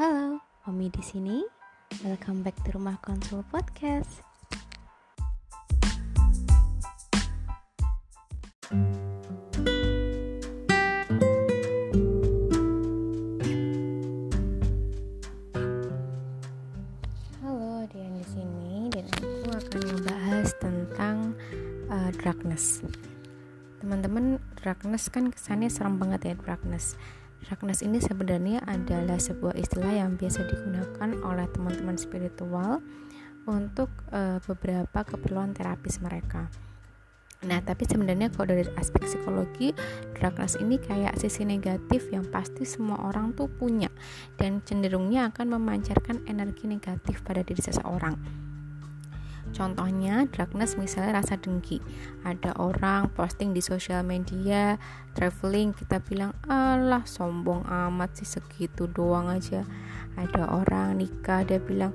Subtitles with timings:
[0.00, 1.44] Halo, Omi di sini.
[2.00, 4.24] Welcome back to Rumah Konsul Podcast.
[17.44, 21.36] Halo, Dian di sini dan aku akan membahas tentang
[21.92, 22.80] uh, darkness.
[23.84, 26.96] Teman-teman, darkness kan kesannya serem banget ya darkness
[27.40, 32.84] Darkness ini sebenarnya adalah sebuah istilah yang biasa digunakan oleh teman-teman spiritual
[33.48, 36.52] untuk uh, beberapa keperluan terapis mereka.
[37.40, 39.72] Nah, tapi sebenarnya kalau dari aspek psikologi,
[40.20, 43.88] darkness ini kayak sisi negatif yang pasti semua orang tuh punya
[44.36, 48.20] dan cenderungnya akan memancarkan energi negatif pada diri seseorang.
[49.50, 51.82] Contohnya darkness misalnya rasa dengki.
[52.22, 54.78] Ada orang posting di sosial media
[55.18, 59.66] traveling kita bilang alah sombong amat sih segitu doang aja.
[60.14, 61.94] Ada orang nikah dia bilang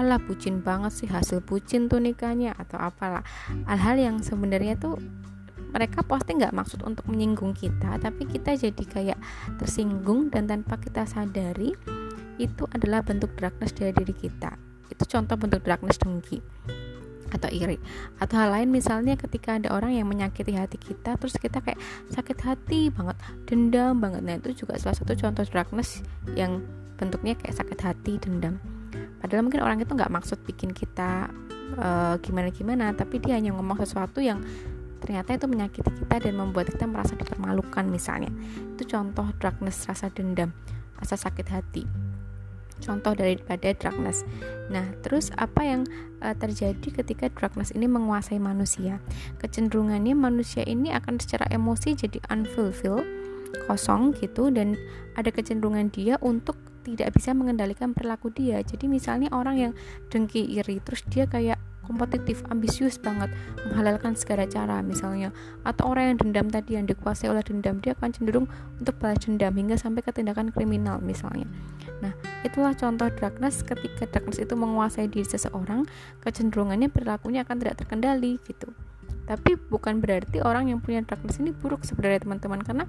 [0.00, 3.24] alah bucin banget sih hasil bucin tuh nikahnya atau apalah.
[3.68, 4.96] Hal-hal yang sebenarnya tuh
[5.72, 9.18] mereka posting nggak maksud untuk menyinggung kita tapi kita jadi kayak
[9.56, 11.72] tersinggung dan tanpa kita sadari
[12.36, 16.44] itu adalah bentuk darkness dari diri kita itu contoh bentuk darkness dengki
[17.32, 17.80] atau iri.
[18.20, 21.80] Atau hal lain misalnya ketika ada orang yang menyakiti hati kita terus kita kayak
[22.12, 23.16] sakit hati banget
[23.48, 24.20] dendam banget.
[24.20, 26.04] Nah itu juga salah satu contoh darkness
[26.36, 26.60] yang
[27.00, 28.60] bentuknya kayak sakit hati dendam.
[29.18, 31.32] Padahal mungkin orang itu nggak maksud bikin kita
[31.80, 34.44] uh, gimana gimana tapi dia hanya ngomong sesuatu yang
[35.02, 38.30] ternyata itu menyakiti kita dan membuat kita merasa dipermalukan misalnya.
[38.76, 40.52] Itu contoh darkness rasa dendam
[41.02, 41.82] rasa sakit hati
[42.82, 44.26] contoh daripada darkness.
[44.68, 45.86] Nah, terus apa yang
[46.20, 48.98] uh, terjadi ketika darkness ini menguasai manusia?
[49.38, 53.06] Kecenderungannya manusia ini akan secara emosi jadi unfulfilled,
[53.70, 54.74] kosong gitu dan
[55.14, 58.58] ada kecenderungan dia untuk tidak bisa mengendalikan perilaku dia.
[58.60, 59.72] Jadi misalnya orang yang
[60.10, 63.28] dengki iri terus dia kayak kompetitif, ambisius banget,
[63.68, 65.34] menghalalkan segala cara misalnya.
[65.66, 68.46] Atau orang yang dendam tadi yang dikuasai oleh dendam, dia akan cenderung
[68.78, 71.46] untuk balas dendam hingga sampai ke tindakan kriminal misalnya.
[72.02, 75.86] Nah, itulah contoh darkness ketika darkness itu menguasai diri seseorang,
[76.22, 78.74] kecenderungannya perilakunya akan tidak terkendali gitu.
[79.22, 82.84] Tapi bukan berarti orang yang punya darkness ini buruk sebenarnya teman-teman karena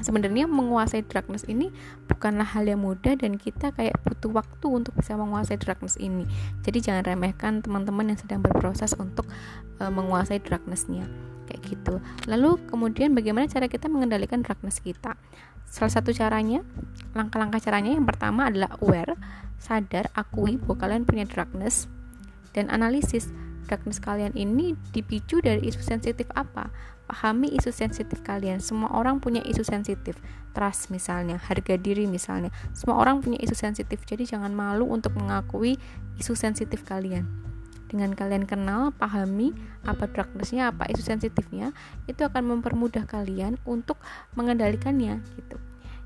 [0.00, 1.72] sebenarnya menguasai darkness ini
[2.08, 6.28] bukanlah hal yang mudah dan kita kayak butuh waktu untuk bisa menguasai darkness ini.
[6.64, 9.28] Jadi jangan remehkan teman-teman yang sedang berproses untuk
[9.80, 11.08] uh, menguasai darknessnya
[11.50, 11.98] kayak gitu.
[12.30, 15.18] Lalu kemudian bagaimana cara kita mengendalikan darkness kita?
[15.70, 16.66] Salah satu caranya
[17.14, 19.14] langkah-langkah caranya yang pertama adalah aware
[19.60, 21.86] sadar akui bahwa kalian punya darkness
[22.56, 23.30] dan analisis
[23.70, 26.74] darkness kalian ini dipicu dari isu sensitif apa?
[27.06, 28.58] Pahami isu sensitif kalian.
[28.58, 30.18] Semua orang punya isu sensitif.
[30.50, 32.50] Trust misalnya harga diri misalnya.
[32.74, 35.78] Semua orang punya isu sensitif jadi jangan malu untuk mengakui
[36.18, 37.26] isu sensitif kalian.
[37.90, 39.50] Dengan kalian kenal, pahami
[39.82, 41.74] apa darknessnya, apa isu sensitifnya,
[42.06, 43.98] itu akan mempermudah kalian untuk
[44.38, 45.58] mengendalikannya gitu.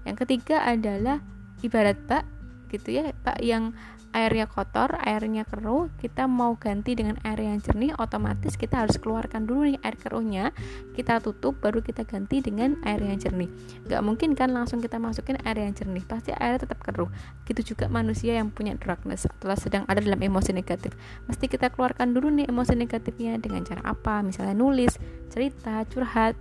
[0.08, 1.20] Yang ketiga adalah
[1.60, 2.24] ibarat bak
[2.74, 3.70] gitu ya, bak yang
[4.14, 9.42] airnya kotor, airnya keruh, kita mau ganti dengan air yang jernih, otomatis kita harus keluarkan
[9.42, 10.54] dulu nih air keruhnya,
[10.94, 13.50] kita tutup, baru kita ganti dengan air yang jernih.
[13.90, 17.10] Gak mungkin kan langsung kita masukin air yang jernih, pasti airnya tetap keruh.
[17.42, 20.94] Gitu juga manusia yang punya darkness atau sedang ada dalam emosi negatif,
[21.26, 24.22] mesti kita keluarkan dulu nih emosi negatifnya dengan cara apa?
[24.22, 24.94] Misalnya nulis,
[25.26, 26.38] cerita, curhat,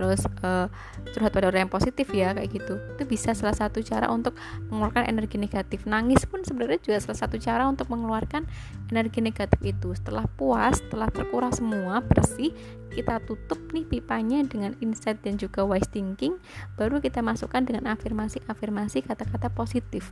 [0.00, 0.72] terus uh,
[1.12, 2.80] curhat pada orang yang positif ya kayak gitu.
[2.96, 4.32] Itu bisa salah satu cara untuk
[4.72, 5.84] mengeluarkan energi negatif.
[5.84, 8.48] Nangis pun sebenarnya juga salah satu cara untuk mengeluarkan
[8.88, 9.92] energi negatif itu.
[9.92, 12.56] Setelah puas setelah terkuras semua bersih
[12.90, 16.40] kita tutup nih pipanya dengan insight dan juga wise thinking
[16.74, 20.08] baru kita masukkan dengan afirmasi-afirmasi kata-kata positif.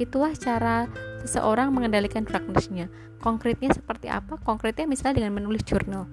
[0.00, 0.88] Itulah cara
[1.20, 2.88] seseorang mengendalikan darknessnya.
[3.20, 4.40] Konkretnya seperti apa?
[4.40, 6.08] Konkretnya misalnya dengan menulis jurnal.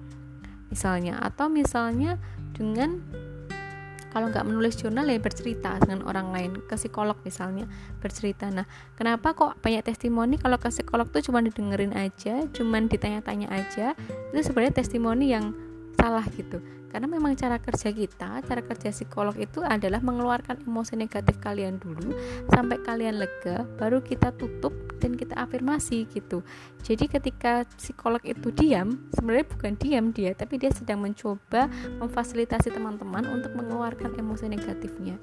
[0.68, 2.20] Misalnya atau misalnya
[2.58, 2.98] dengan
[4.08, 7.70] kalau nggak menulis jurnal ya bercerita dengan orang lain ke psikolog misalnya
[8.02, 8.50] bercerita.
[8.50, 8.66] Nah
[8.98, 10.40] kenapa kok banyak testimoni?
[10.40, 13.94] Kalau ke psikolog tuh cuma didengerin aja cuma ditanya-tanya aja
[14.32, 15.54] itu sebenarnya testimoni yang
[15.98, 21.36] salah gitu karena memang cara kerja kita cara kerja psikolog itu adalah mengeluarkan emosi negatif
[21.38, 22.16] kalian dulu
[22.48, 26.42] sampai kalian lega baru kita tutup dan kita afirmasi gitu.
[26.82, 31.70] Jadi ketika psikolog itu diam sebenarnya bukan diam dia tapi dia sedang mencoba
[32.02, 35.16] memfasilitasi teman-teman untuk mengeluarkan emosi negatifnya.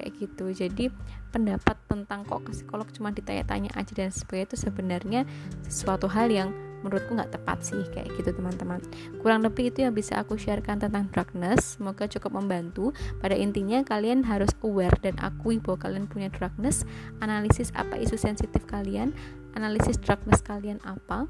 [0.00, 0.46] Kayak gitu.
[0.54, 0.84] Jadi
[1.28, 5.20] pendapat tentang kok ke psikolog cuma ditanya-tanya aja dan sebagainya itu sebenarnya
[5.68, 6.50] sesuatu hal yang
[6.82, 8.78] menurutku nggak tepat sih kayak gitu teman-teman.
[9.20, 11.78] Kurang lebih itu yang bisa aku sharekan tentang darkness.
[11.78, 12.94] Semoga cukup membantu.
[13.18, 16.86] Pada intinya kalian harus aware dan akui bahwa kalian punya darkness.
[17.18, 19.10] Analisis apa isu sensitif kalian
[19.58, 21.26] analisis darkness kalian apa.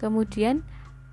[0.00, 0.64] Kemudian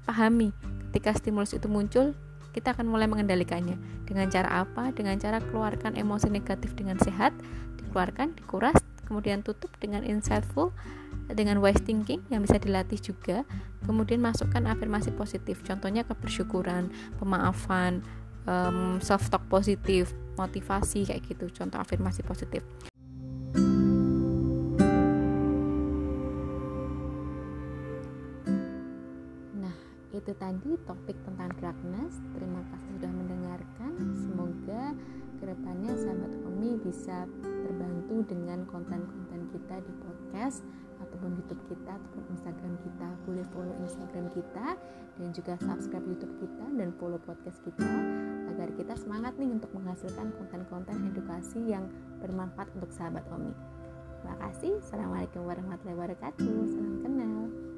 [0.07, 0.56] pahami
[0.89, 2.17] ketika stimulus itu muncul
[2.56, 3.77] kita akan mulai mengendalikannya.
[4.09, 4.89] Dengan cara apa?
[4.95, 7.35] Dengan cara keluarkan emosi negatif dengan sehat
[7.77, 8.77] dikeluarkan dikuras
[9.09, 10.69] kemudian tutup dengan insightful
[11.34, 13.46] dengan wise thinking yang bisa dilatih juga.
[13.86, 18.02] Kemudian masukkan afirmasi positif contohnya kebersyukuran pemaafan
[18.50, 21.50] um, self talk positif motivasi kayak gitu.
[21.54, 22.66] Contoh afirmasi positif.
[29.54, 29.76] Nah
[30.14, 33.92] itu tadi topik tentang darkness terima kasih sudah mendengarkan.
[34.18, 34.84] Semoga
[35.39, 40.68] ke depannya sahabat Omi bisa terbantu dengan konten-konten kita di podcast
[41.00, 44.68] ataupun YouTube kita ataupun Instagram kita boleh follow Instagram kita
[45.15, 47.88] dan juga subscribe YouTube kita dan follow podcast kita
[48.51, 51.88] agar kita semangat nih untuk menghasilkan konten-konten edukasi yang
[52.19, 53.56] bermanfaat untuk sahabat Omi.
[54.19, 54.83] Terima kasih.
[54.83, 56.56] Assalamualaikum warahmatullahi wabarakatuh.
[56.68, 57.69] Salam kenal.